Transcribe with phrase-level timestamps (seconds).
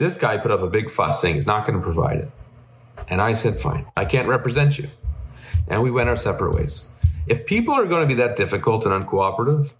[0.00, 2.30] This guy put up a big fuss saying he's not going to provide it.
[3.08, 4.88] And I said, fine, I can't represent you.
[5.68, 6.88] And we went our separate ways.
[7.26, 9.74] If people are going to be that difficult and uncooperative,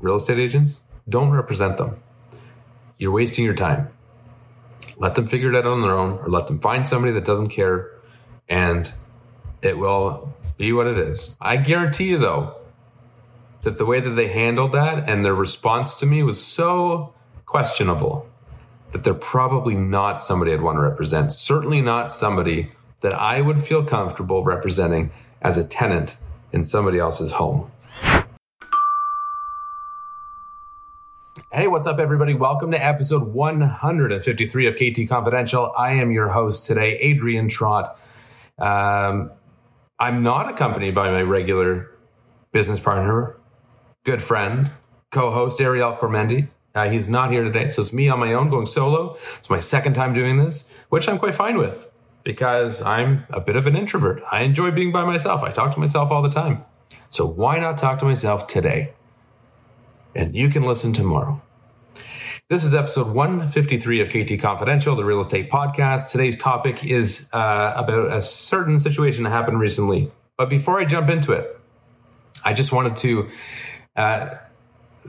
[0.00, 2.02] real estate agents, don't represent them.
[2.96, 3.90] You're wasting your time.
[4.96, 7.50] Let them figure it out on their own or let them find somebody that doesn't
[7.50, 7.90] care
[8.48, 8.90] and
[9.60, 11.36] it will be what it is.
[11.42, 12.56] I guarantee you, though,
[13.64, 17.12] that the way that they handled that and their response to me was so
[17.44, 18.26] questionable
[18.92, 21.32] that they're probably not somebody I'd want to represent.
[21.32, 25.10] Certainly not somebody that I would feel comfortable representing
[25.42, 26.16] as a tenant
[26.52, 27.70] in somebody else's home.
[31.52, 32.34] Hey, what's up, everybody?
[32.34, 35.72] Welcome to episode 153 of CT Confidential.
[35.76, 37.98] I am your host today, Adrian Trott.
[38.58, 39.30] Um,
[39.98, 41.90] I'm not accompanied by my regular
[42.52, 43.36] business partner,
[44.04, 44.70] good friend,
[45.10, 46.48] co host, Ariel Cormendi.
[46.78, 49.18] Uh, he's not here today, so it's me on my own going solo.
[49.38, 53.56] It's my second time doing this, which I'm quite fine with because I'm a bit
[53.56, 54.22] of an introvert.
[54.30, 55.42] I enjoy being by myself.
[55.42, 56.64] I talk to myself all the time.
[57.10, 58.92] So why not talk to myself today?
[60.14, 61.42] And you can listen tomorrow.
[62.48, 66.12] This is episode 153 of CT Confidential, the real estate podcast.
[66.12, 70.12] Today's topic is uh, about a certain situation that happened recently.
[70.36, 71.58] But before I jump into it,
[72.44, 73.30] I just wanted to
[73.96, 74.34] uh,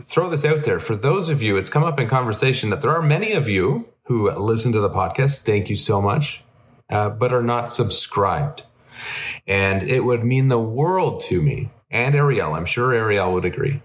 [0.02, 0.80] throw this out there.
[0.80, 3.88] For those of you, it's come up in conversation that there are many of you
[4.04, 5.44] who listen to the podcast.
[5.44, 6.44] Thank you so much,
[6.90, 8.64] uh, but are not subscribed.
[9.48, 12.54] And it would mean the world to me and Ariel.
[12.54, 13.82] I'm sure Ariel would agree.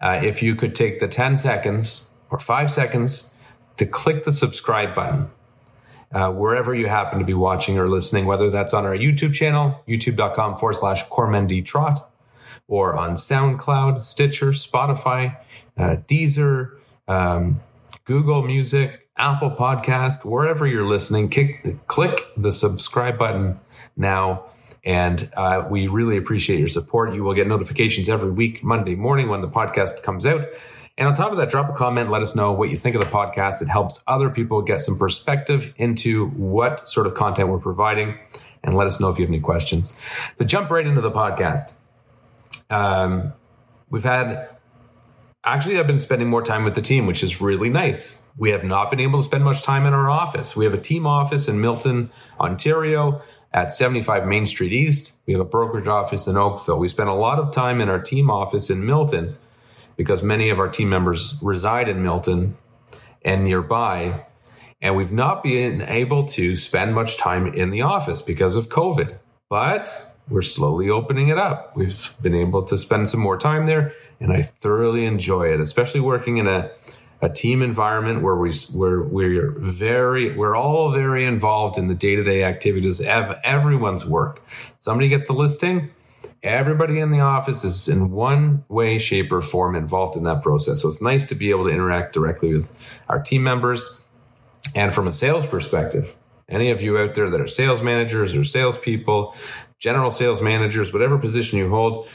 [0.00, 3.32] Uh, if you could take the 10 seconds or five seconds
[3.76, 5.30] to click the subscribe button
[6.12, 9.82] uh, wherever you happen to be watching or listening, whether that's on our YouTube channel,
[9.88, 12.10] youtube.com forward slash Cormendi Trott,
[12.68, 15.36] or on SoundCloud, Stitcher, Spotify,
[15.76, 17.60] uh, Deezer, um,
[18.04, 23.60] Google Music, Apple Podcast, wherever you're listening, kick, click the subscribe button
[23.96, 24.46] now.
[24.84, 27.14] And uh, we really appreciate your support.
[27.14, 30.46] You will get notifications every week, Monday morning when the podcast comes out.
[30.98, 33.00] And on top of that, drop a comment, let us know what you think of
[33.00, 33.62] the podcast.
[33.62, 38.18] It helps other people get some perspective into what sort of content we're providing.
[38.64, 39.98] And let us know if you have any questions.
[40.38, 41.76] To jump right into the podcast,
[42.72, 43.32] um,
[43.90, 44.48] we've had
[45.44, 48.28] actually, I've been spending more time with the team, which is really nice.
[48.38, 50.56] We have not been able to spend much time in our office.
[50.56, 52.10] We have a team office in Milton,
[52.40, 53.22] Ontario
[53.52, 55.18] at 75 Main Street East.
[55.26, 56.78] We have a brokerage office in Oakville.
[56.78, 59.36] We spend a lot of time in our team office in Milton
[59.96, 62.56] because many of our team members reside in Milton
[63.22, 64.24] and nearby.
[64.80, 69.18] And we've not been able to spend much time in the office because of COVID.
[69.50, 71.76] But we're slowly opening it up.
[71.76, 76.00] We've been able to spend some more time there, and I thoroughly enjoy it, especially
[76.00, 76.70] working in a,
[77.20, 82.16] a team environment where we where we're very we're all very involved in the day
[82.16, 84.44] to day activities of everyone's work.
[84.78, 85.90] Somebody gets a listing,
[86.42, 90.82] everybody in the office is in one way, shape, or form involved in that process.
[90.82, 92.74] So it's nice to be able to interact directly with
[93.08, 94.00] our team members.
[94.74, 96.16] And from a sales perspective,
[96.48, 99.34] any of you out there that are sales managers or salespeople,
[99.82, 102.08] general sales managers, whatever position you hold,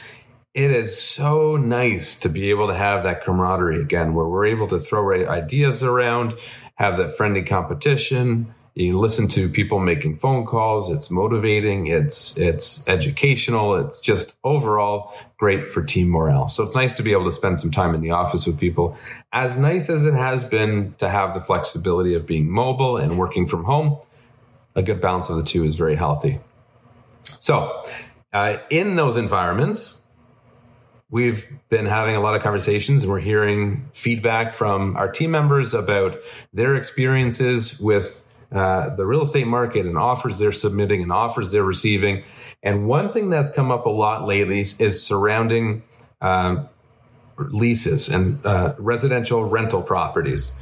[0.54, 4.66] it is so nice to be able to have that camaraderie again, where we're able
[4.66, 6.34] to throw ideas around,
[6.76, 10.88] have that friendly competition, you listen to people making phone calls.
[10.88, 11.88] It's motivating.
[11.88, 13.74] It's it's educational.
[13.74, 16.48] It's just overall great for team morale.
[16.48, 18.96] So it's nice to be able to spend some time in the office with people.
[19.32, 23.48] As nice as it has been to have the flexibility of being mobile and working
[23.48, 23.98] from home
[24.76, 26.38] a good balance of the two is very healthy
[27.40, 27.82] so
[28.32, 30.04] uh, in those environments
[31.10, 35.72] we've been having a lot of conversations and we're hearing feedback from our team members
[35.72, 36.18] about
[36.52, 41.62] their experiences with uh, the real estate market and offers they're submitting and offers they're
[41.62, 42.24] receiving.
[42.62, 45.82] And one thing that's come up a lot lately is surrounding
[46.20, 46.64] uh,
[47.38, 50.52] leases and uh, residential rental properties.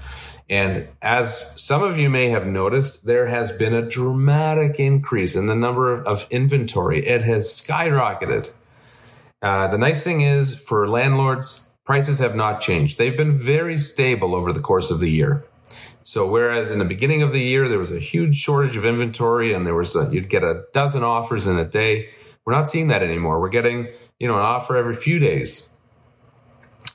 [0.49, 5.47] And as some of you may have noticed, there has been a dramatic increase in
[5.47, 7.07] the number of inventory.
[7.07, 8.53] It has skyrocketed.
[9.43, 12.99] Uh, the nice thing is for landlords, prices have not changed.
[12.99, 15.45] They've been very stable over the course of the year.
[16.05, 19.53] So whereas in the beginning of the year there was a huge shortage of inventory
[19.53, 22.09] and there was a, you'd get a dozen offers in a day,
[22.45, 23.41] we're not seeing that anymore.
[23.41, 23.89] We're getting
[24.21, 25.71] you know an offer every few days.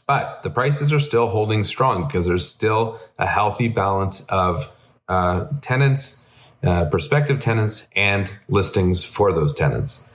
[0.07, 4.71] But the prices are still holding strong because there's still a healthy balance of
[5.07, 6.25] uh, tenants,
[6.63, 10.11] uh, prospective tenants, and listings for those tenants.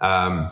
[0.00, 0.50] Um,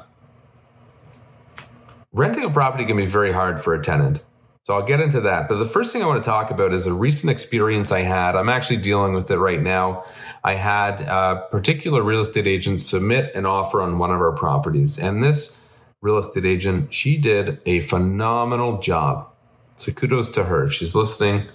[2.13, 4.25] renting a property can be very hard for a tenant
[4.65, 5.49] So I'll get into that.
[5.49, 8.37] But the first thing I want to talk about is a recent experience I had.
[8.37, 10.05] I'm actually dealing with it right now.
[10.45, 14.99] I had a particular real estate agent submit an offer on one of our properties.
[14.99, 15.62] And this
[16.03, 19.29] real estate agent, she did a phenomenal job.
[19.77, 20.65] So kudos to her.
[20.65, 21.49] If she's listening,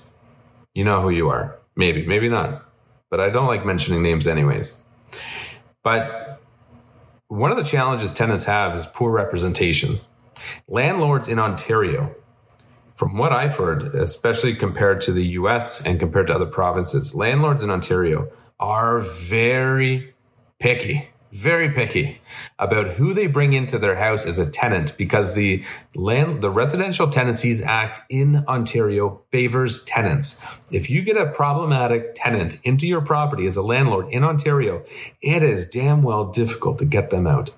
[0.74, 1.60] you know who you are.
[1.76, 2.66] Maybe, maybe not.
[3.12, 4.84] But I don't like mentioning names anyways.
[5.84, 6.42] But
[7.28, 10.00] one of the challenges tenants have is poor representation.
[10.68, 12.16] Landlords in Ontario
[12.96, 17.62] from what I've heard, especially compared to the US and compared to other provinces, landlords
[17.62, 18.28] in Ontario
[18.60, 20.16] are very
[20.60, 22.22] picky, very picky
[22.58, 25.64] about who they bring into their house as a tenant because the
[25.96, 30.44] land the Residential Tenancies Act in Ontario favors tenants.
[30.72, 34.84] If you get a problematic tenant into your property as a landlord in Ontario,
[35.22, 37.52] it is damn well difficult to get them out.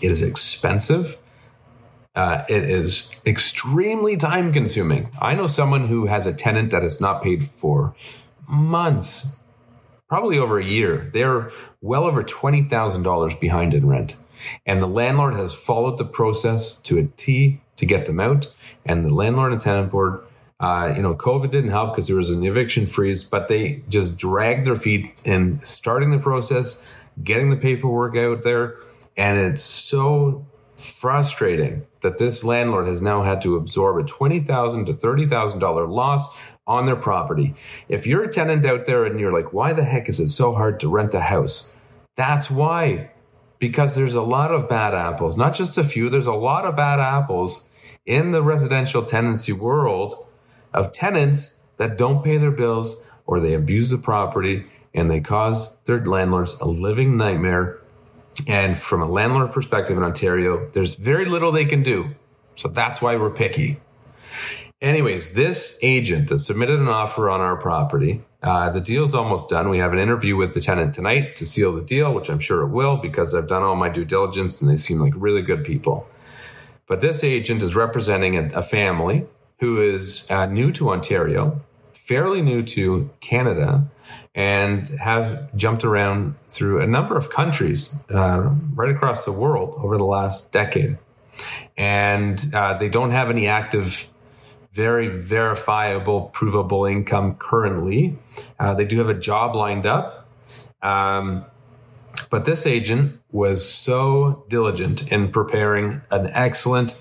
[0.00, 1.18] It is expensive
[2.16, 5.10] uh, it is extremely time consuming.
[5.20, 7.94] I know someone who has a tenant that is not paid for
[8.48, 9.38] months,
[10.08, 11.10] probably over a year.
[11.12, 11.50] They're
[11.80, 14.16] well over $20,000 behind in rent.
[14.64, 18.52] And the landlord has followed the process to a T to get them out.
[18.84, 20.20] And the landlord and tenant board,
[20.60, 24.16] uh, you know, COVID didn't help because there was an eviction freeze, but they just
[24.16, 26.86] dragged their feet in starting the process,
[27.22, 28.76] getting the paperwork out there.
[29.16, 34.92] And it's so frustrating that this landlord has now had to absorb a $20,000 to
[34.92, 36.36] $30,000 loss
[36.66, 37.54] on their property.
[37.88, 40.52] If you're a tenant out there and you're like, why the heck is it so
[40.54, 41.74] hard to rent a house?
[42.16, 43.10] That's why.
[43.58, 46.76] Because there's a lot of bad apples, not just a few, there's a lot of
[46.76, 47.68] bad apples
[48.04, 50.26] in the residential tenancy world
[50.74, 55.78] of tenants that don't pay their bills or they abuse the property and they cause
[55.80, 57.78] their landlords a living nightmare
[58.46, 62.10] and from a landlord perspective in Ontario, there's very little they can do.
[62.56, 63.80] So that's why we're picky.
[64.82, 69.70] Anyways, this agent that submitted an offer on our property, uh, the deal's almost done.
[69.70, 72.62] We have an interview with the tenant tonight to seal the deal, which I'm sure
[72.62, 75.64] it will because I've done all my due diligence and they seem like really good
[75.64, 76.06] people.
[76.86, 79.26] But this agent is representing a, a family
[79.60, 81.60] who is uh, new to Ontario,
[81.94, 83.88] fairly new to Canada,
[84.34, 89.96] and have jumped around through a number of countries uh, right across the world over
[89.96, 90.98] the last decade.
[91.76, 94.08] And uh, they don't have any active,
[94.76, 98.18] very verifiable, provable income currently.
[98.60, 100.28] Uh, they do have a job lined up.
[100.82, 101.46] Um,
[102.28, 106.94] but this agent was so diligent in preparing an excellent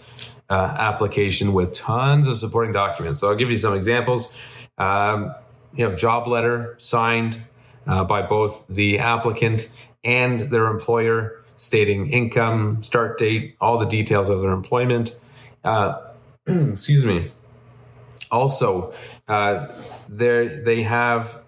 [0.50, 3.20] uh, application with tons of supporting documents.
[3.20, 4.36] So I'll give you some examples.
[4.78, 5.36] Um,
[5.74, 7.42] you know, job letter signed
[7.88, 9.70] uh, by both the applicant
[10.04, 15.20] and their employer stating income, start date, all the details of their employment.
[15.64, 16.02] Uh,
[16.48, 17.32] excuse me.
[18.36, 18.94] Also,
[19.30, 19.68] uh,
[20.10, 21.42] they have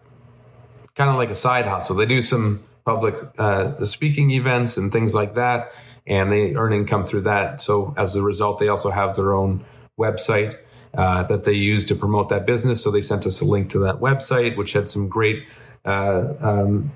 [0.95, 1.95] kind of like a side hustle.
[1.95, 5.73] They do some public uh, speaking events and things like that,
[6.07, 7.59] and they earn income through that.
[7.59, 9.65] So as a result, they also have their own
[9.99, 10.55] website
[10.93, 12.81] uh, that they use to promote that business.
[12.83, 15.43] So they sent us a link to that website, which had some great
[15.83, 16.91] uh, um,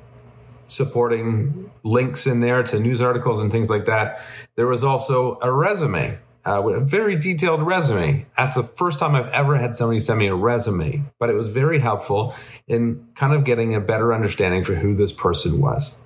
[0.68, 4.22] supporting links in there to news articles and things like that.
[4.56, 6.18] There was also a resume.
[6.44, 8.26] Uh, with a very detailed resume.
[8.36, 11.50] That's the first time I've ever had somebody send me a resume, but it was
[11.50, 12.34] very helpful
[12.68, 16.02] in kind of getting a better understanding for who this person was.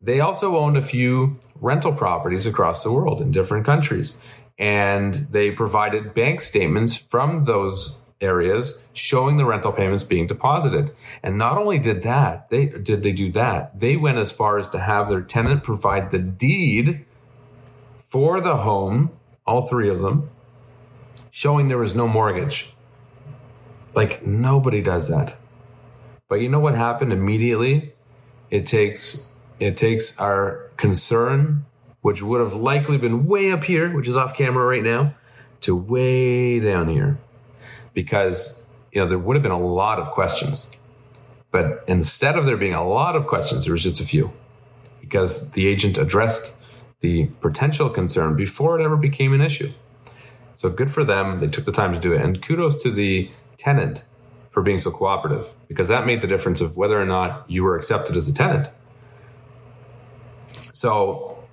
[0.00, 4.22] They also owned a few rental properties across the world in different countries
[4.58, 10.94] and they provided bank statements from those areas showing the rental payments being deposited.
[11.22, 14.68] And not only did that, they did they do that, they went as far as
[14.68, 17.04] to have their tenant provide the deed
[17.98, 19.10] for the home,
[19.46, 20.30] all three of them,
[21.30, 22.74] showing there was no mortgage.
[23.94, 25.36] Like nobody does that.
[26.28, 27.94] But you know what happened immediately?
[28.50, 31.64] It takes it takes our concern
[32.06, 35.12] which would have likely been way up here, which is off camera right now,
[35.60, 37.18] to way down here.
[37.94, 40.70] Because, you know, there would have been a lot of questions.
[41.50, 44.32] But instead of there being a lot of questions, there was just a few.
[45.00, 46.55] Because the agent addressed
[47.06, 49.70] the potential concern before it ever became an issue.
[50.56, 51.38] So good for them.
[51.38, 52.20] They took the time to do it.
[52.20, 54.02] And kudos to the tenant
[54.50, 57.76] for being so cooperative because that made the difference of whether or not you were
[57.76, 58.70] accepted as a tenant.
[60.72, 61.44] So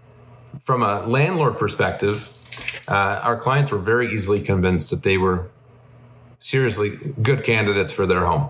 [0.64, 2.34] from a landlord perspective,
[2.88, 5.52] uh, our clients were very easily convinced that they were
[6.40, 8.50] seriously good candidates for their home.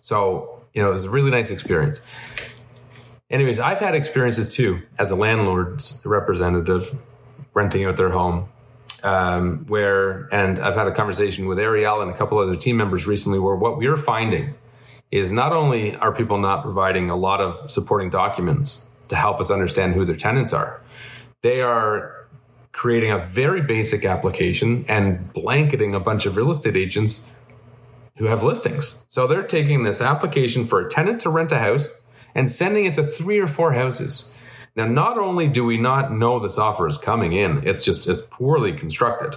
[0.00, 2.00] So, you know, it was a really nice experience.
[3.30, 6.98] Anyways, I've had experiences too as a landlord's representative
[7.52, 8.48] renting out their home.
[9.02, 13.06] um, where, and I've had a conversation with Ariel and a couple other team members
[13.06, 14.54] recently, where what we're finding
[15.10, 19.50] is not only are people not providing a lot of supporting documents to help us
[19.50, 20.82] understand who their tenants are,
[21.42, 22.26] they are
[22.72, 27.32] creating a very basic application and blanketing a bunch of real estate agents
[28.16, 29.04] who have listings.
[29.08, 31.92] So they're taking this application for a tenant to rent a house
[32.38, 34.32] and sending it to three or four houses.
[34.76, 38.22] Now, not only do we not know this offer is coming in, it's just it's
[38.30, 39.36] poorly constructed.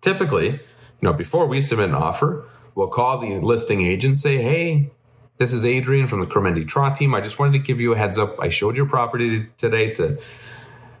[0.00, 0.58] Typically, you
[1.02, 4.90] know, before we submit an offer, we'll call the listing agent, say, "Hey,
[5.38, 7.14] this is Adrian from the Cormendi Trott team.
[7.14, 8.40] I just wanted to give you a heads up.
[8.40, 10.18] I showed your property today to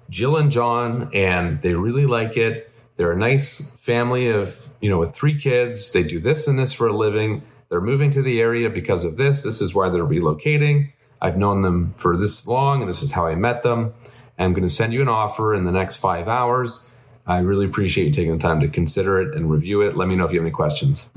[0.08, 2.70] Jill and John, and they really like it.
[2.94, 5.90] They're a nice family of, you know, with three kids.
[5.90, 7.42] They do this and this for a living.
[7.68, 9.42] They're moving to the area because of this.
[9.42, 10.92] This is why they're relocating.
[11.20, 13.94] I've known them for this long, and this is how I met them.
[14.38, 16.90] I'm going to send you an offer in the next five hours.
[17.26, 19.96] I really appreciate you taking the time to consider it and review it.
[19.96, 21.10] Let me know if you have any questions.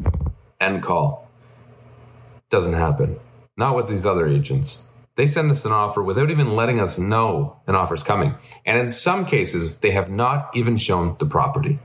[0.60, 1.30] End call.
[2.50, 3.20] Doesn't happen.
[3.58, 4.88] Not with these other agents.
[5.16, 8.36] They send us an offer without even letting us know an offer is coming.
[8.66, 11.78] And in some cases, they have not even shown the property.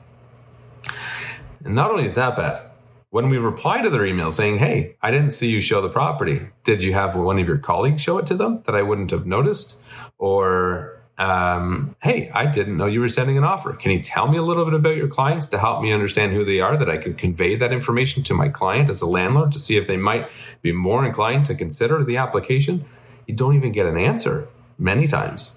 [1.65, 2.71] And not only is that bad,
[3.15, 6.49] when we reply to their email saying, Hey, I didn't see you show the property,
[6.65, 9.25] did you have one of your colleagues show it to them that I wouldn't have
[9.25, 9.81] noticed?
[10.19, 13.73] Or, um, Hey, I didn't know you were sending an offer.
[13.75, 16.45] Can you tell me a little bit about your clients to help me understand who
[16.45, 19.61] they are, that I could convey that information to my client as a landlord to
[19.61, 20.29] see if they might
[20.61, 22.85] be more inclined to consider the application?
[23.29, 25.53] You don't even get an answer many times.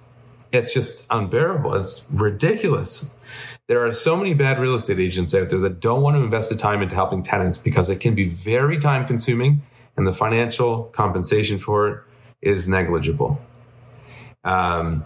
[0.52, 1.74] It's just unbearable.
[1.74, 3.18] It's ridiculous.
[3.68, 6.50] There are so many bad real estate agents out there that don't want to invest
[6.50, 9.62] the time into helping tenants because it can be very time consuming
[9.98, 12.04] and the financial compensation for it
[12.42, 13.42] is negligible.
[14.46, 15.04] Um,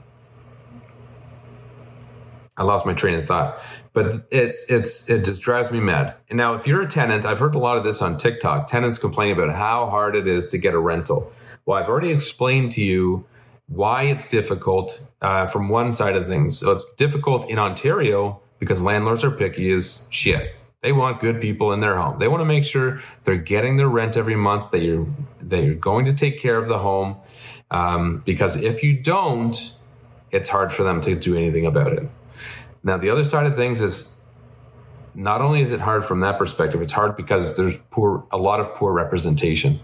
[2.56, 3.60] I lost my train of thought,
[3.94, 6.14] but it's it's it just drives me mad.
[6.30, 8.68] And now, if you're a tenant, I've heard a lot of this on TikTok.
[8.68, 11.32] Tenants complain about how hard it is to get a rental.
[11.66, 13.26] Well, I've already explained to you
[13.68, 16.60] why it's difficult uh, from one side of things.
[16.60, 20.56] So it's difficult in Ontario because landlords are picky as shit.
[20.82, 22.20] They want good people in their home.
[22.20, 24.70] They want to make sure they're getting their rent every month.
[24.72, 25.08] That you're
[25.42, 27.18] that you're going to take care of the home.
[27.72, 29.58] Um, because if you don't,
[30.30, 32.08] it's hard for them to do anything about it.
[32.84, 34.16] Now, the other side of things is
[35.16, 38.60] not only is it hard from that perspective, it's hard because there's poor a lot
[38.60, 39.80] of poor representation.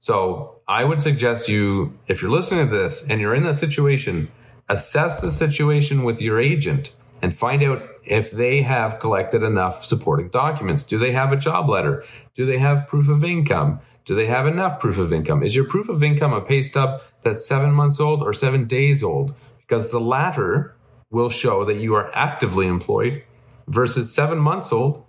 [0.00, 4.30] So I would suggest you, if you're listening to this and you're in that situation,
[4.68, 10.28] assess the situation with your agent and find out if they have collected enough supporting
[10.28, 10.84] documents.
[10.84, 12.04] Do they have a job letter?
[12.34, 13.80] Do they have proof of income?
[14.04, 15.42] Do they have enough proof of income?
[15.42, 19.02] Is your proof of income a pay stub that's seven months old or seven days
[19.02, 19.34] old?
[19.60, 20.74] Because the latter
[21.10, 23.22] will show that you are actively employed
[23.66, 25.04] versus seven months old,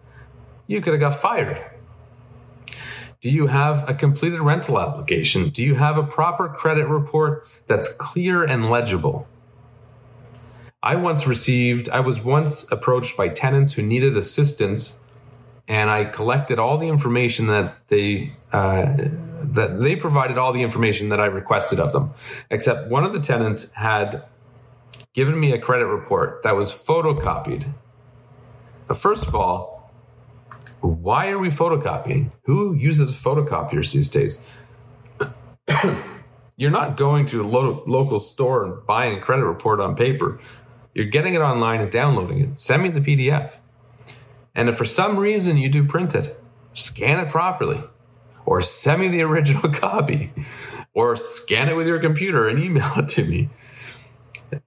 [0.67, 1.63] you could have got fired.
[3.21, 5.49] Do you have a completed rental application?
[5.49, 9.27] Do you have a proper credit report that's clear and legible?
[10.81, 15.01] I once received, I was once approached by tenants who needed assistance,
[15.67, 18.95] and I collected all the information that they uh,
[19.41, 22.11] that they provided all the information that I requested of them,
[22.49, 24.23] except one of the tenants had
[25.13, 27.73] given me a credit report that was photocopied.
[28.87, 29.91] But first of all,
[30.81, 32.31] why are we photocopying?
[32.43, 34.45] Who uses photocopiers these days?
[36.57, 40.39] You're not going to a lo- local store and buying a credit report on paper.
[40.99, 42.57] You're getting it online and downloading it.
[42.57, 43.53] Send me the PDF.
[44.53, 47.81] And if for some reason you do print it, scan it properly,
[48.45, 50.33] or send me the original copy,
[50.93, 53.49] or scan it with your computer and email it to me.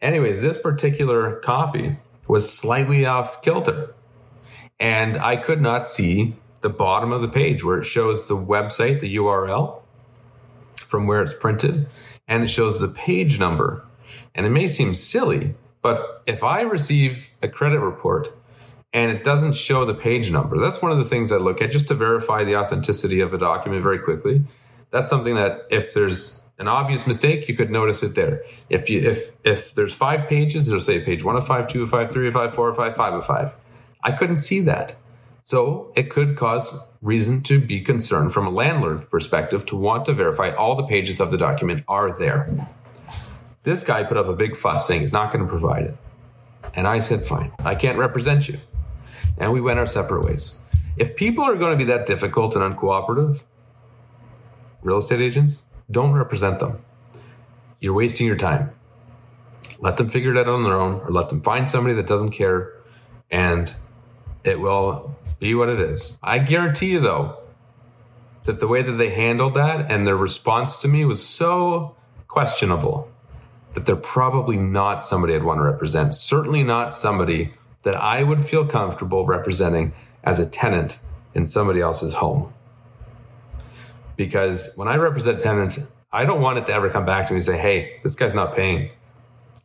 [0.01, 3.95] Anyways, this particular copy was slightly off kilter,
[4.81, 9.01] and I could not see the bottom of the page where it shows the website,
[9.01, 9.83] the URL
[10.79, 11.91] from where it's printed,
[12.27, 13.85] and it shows the page number.
[14.35, 18.37] And it may seem silly, but if I receive a credit report
[18.93, 21.73] and it doesn't show the page number, that's one of the things I look at
[21.73, 24.45] just to verify the authenticity of a document very quickly.
[24.91, 28.43] That's something that if there's an obvious mistake, you could notice it there.
[28.69, 31.91] If you if if there's five pages, it'll say page one of five, two of
[31.91, 33.53] five, three of five, four of five, five of five.
[34.05, 34.95] I couldn't see that.
[35.45, 40.13] So it could cause reason to be concerned from a landlord perspective to want to
[40.13, 42.69] verify all the pages of the document are there.
[43.65, 45.97] This guy put up a big fuss saying he's not going to provide it.
[46.75, 48.59] And I said, fine, I can't represent you.
[49.39, 50.61] And we went our separate ways.
[50.97, 53.45] If people are going to be that difficult and uncooperative,
[54.83, 56.85] real estate agents, don't represent them.
[57.81, 58.73] You're wasting your time.
[59.79, 62.31] Let them figure it out on their own or let them find somebody that doesn't
[62.33, 62.73] care
[63.31, 63.73] and
[64.45, 66.19] it will be what it is.
[66.23, 67.39] I guarantee you, though,
[68.45, 71.97] that the way that they handled that and their response to me was so
[72.29, 73.12] questionable
[73.75, 76.15] that they're probably not somebody I'd want to represent.
[76.15, 81.01] Certainly not somebody that I would feel comfortable representing as a tenant
[81.35, 82.53] in somebody else's home.
[84.17, 87.39] Because when I represent tenants, I don't want it to ever come back to me
[87.39, 88.91] and say, hey, this guy's not paying.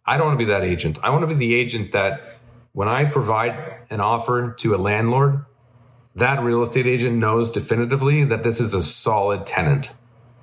[0.05, 0.97] I don't want to be that agent.
[1.03, 2.39] I want to be the agent that
[2.71, 5.45] when I provide an offer to a landlord,
[6.15, 9.93] that real estate agent knows definitively that this is a solid tenant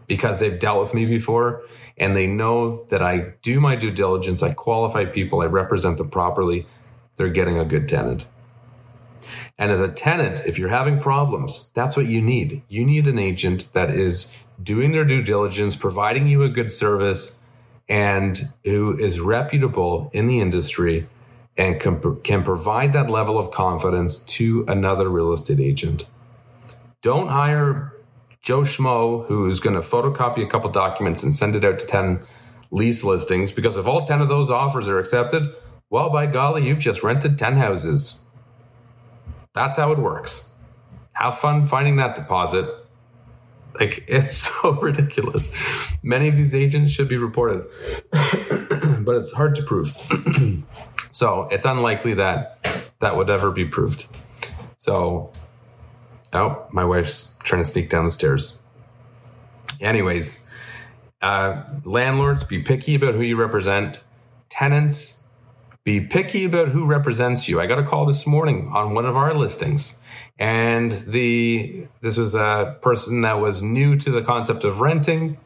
[0.07, 1.63] because they've dealt with me before
[1.97, 6.11] and they know that I do my due diligence, I qualify people, I represent them
[6.11, 6.67] properly,
[7.17, 8.27] they're getting a good tenant.
[9.57, 12.63] And as a tenant, if you're having problems, that's what you need.
[12.69, 17.39] You need an agent that is doing their due diligence, providing you a good service,
[17.89, 21.09] and who is reputable in the industry
[21.57, 26.07] and can, can provide that level of confidence to another real estate agent.
[27.03, 27.94] Don't hire
[28.45, 32.21] Joe Schmo, who's going to photocopy a couple documents and send it out to 10
[32.71, 35.45] lease listings, because if all 10 of those offers are accepted,
[35.89, 38.27] well, by golly, you've just rented 10 houses.
[39.55, 40.53] That's how it works.
[41.13, 42.69] Have fun finding that deposit.
[43.81, 45.51] Like, it's so ridiculous.
[46.03, 47.65] Many of these agents should be reported,
[49.01, 49.95] but it's hard to prove.
[51.13, 54.07] so it's unlikely that that would ever be proved.
[54.77, 55.33] So,
[56.35, 58.59] oh, my wife's trying to sneak down the stairs.
[59.81, 60.47] Anyways,
[61.23, 64.01] uh, landlords, be picky about who you represent.
[64.51, 65.23] Tenants,
[65.85, 67.61] be picky about who represents you.
[67.61, 69.99] I got a call this morning on one of our listings,
[70.39, 75.39] and the this was a person that was new to the concept of renting,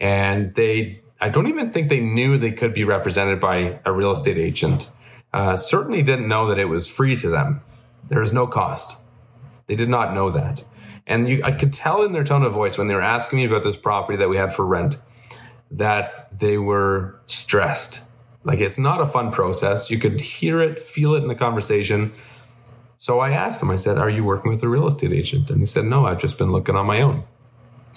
[0.00, 4.12] and they I don't even think they knew they could be represented by a real
[4.12, 4.90] estate agent.
[5.32, 7.60] Uh, certainly didn't know that it was free to them.
[8.08, 9.02] There is no cost.
[9.68, 10.64] They did not know that,
[11.06, 13.44] and you, I could tell in their tone of voice when they were asking me
[13.44, 14.98] about this property that we had for rent
[15.70, 18.08] that they were stressed
[18.48, 19.90] like it's not a fun process.
[19.90, 22.12] You could hear it, feel it in the conversation.
[22.96, 25.50] So I asked them, I said, Are you working with a real estate agent?
[25.50, 27.24] And he said, No, I've just been looking on my own.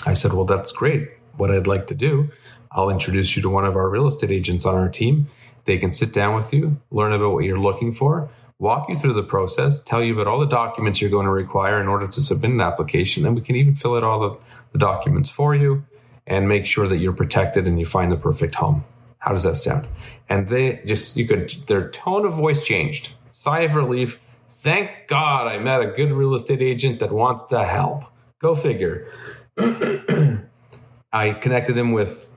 [0.06, 1.10] I said, Well, that's great.
[1.38, 2.32] What I'd like to do,
[2.70, 5.30] I'll introduce you to one of our real estate agents on our team.
[5.64, 8.30] They can sit down with you, learn about what you're looking for,
[8.62, 11.82] walk you through the process, tell you about all the documents you're going to require
[11.82, 13.26] in order to submit an application.
[13.26, 14.38] And we can even fill out all the,
[14.72, 15.84] the documents for you
[16.28, 18.86] and make sure that you're protected and you find the perfect home.
[19.18, 19.88] How does that sound?
[20.30, 23.14] And they just, you could, their tone of voice changed.
[23.32, 24.20] Sigh of relief.
[24.52, 28.04] Thank God I met a good real estate agent that wants to help.
[28.38, 29.12] Go figure.
[31.12, 32.30] I connected him with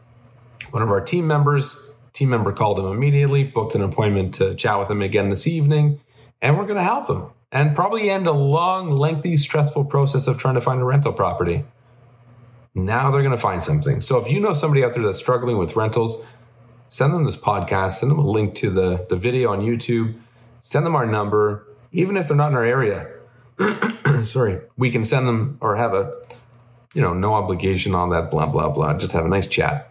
[0.70, 1.94] one of our team members.
[2.14, 6.00] Team member called him immediately, booked an appointment to chat with him again this evening,
[6.44, 10.36] and we're going to help them and probably end a long, lengthy, stressful process of
[10.36, 11.64] trying to find a rental property.
[12.74, 14.02] Now they're going to find something.
[14.02, 16.26] So if you know somebody out there that's struggling with rentals,
[16.90, 20.20] send them this podcast, send them a link to the, the video on YouTube,
[20.60, 23.08] send them our number, even if they're not in our area.
[24.24, 26.12] Sorry, we can send them or have a,
[26.92, 28.98] you know, no obligation on that, blah, blah, blah.
[28.98, 29.90] Just have a nice chat.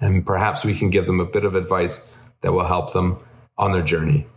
[0.00, 3.18] And perhaps we can give them a bit of advice that will help them
[3.58, 4.28] on their journey.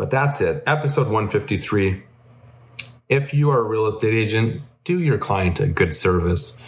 [0.00, 0.62] But that's it.
[0.66, 2.02] Episode 153.
[3.10, 6.64] If you are a real estate agent, do your client a good service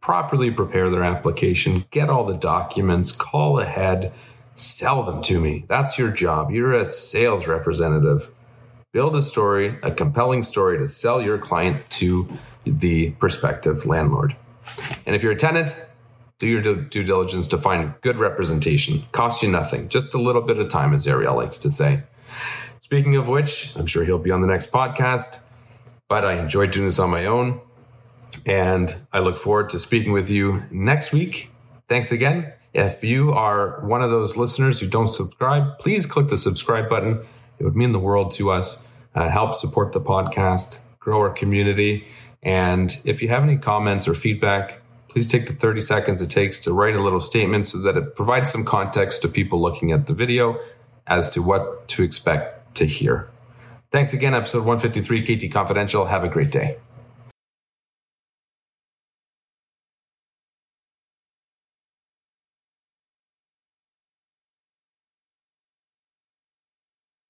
[0.00, 4.12] properly prepare their application, get all the documents, call ahead,
[4.56, 5.64] sell them to me.
[5.68, 6.50] That's your job.
[6.50, 8.30] You're a sales representative.
[8.90, 12.26] Build a story, a compelling story to sell your client to
[12.64, 14.34] the prospective landlord.
[15.06, 15.76] And if you're a tenant,
[16.38, 19.02] do your due diligence to find good representation.
[19.12, 22.02] Costs you nothing, just a little bit of time, as Ariel likes to say.
[22.80, 25.44] Speaking of which, I'm sure he'll be on the next podcast,
[26.08, 27.60] but I enjoyed doing this on my own.
[28.46, 31.50] And I look forward to speaking with you next week.
[31.88, 32.52] Thanks again.
[32.72, 37.26] If you are one of those listeners who don't subscribe, please click the subscribe button.
[37.58, 38.88] It would mean the world to us.
[39.14, 42.06] Uh, help support the podcast, grow our community.
[42.42, 44.77] And if you have any comments or feedback,
[45.08, 48.14] please take the 30 seconds it takes to write a little statement so that it
[48.14, 50.60] provides some context to people looking at the video
[51.06, 53.30] as to what to expect to hear.
[53.90, 56.04] Thanks again, episode 153, CT Confidential.
[56.04, 56.76] Have a great day.